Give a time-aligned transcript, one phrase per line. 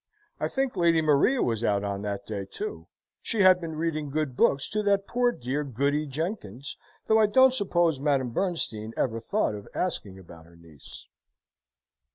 [0.39, 2.87] I think Lady Maria was out on that day, too;
[3.21, 7.53] she had been reading good books to that poor dear Goody Jenkins, though I don't
[7.53, 11.07] suppose Madame Bernstein ever thought of asking about her niece.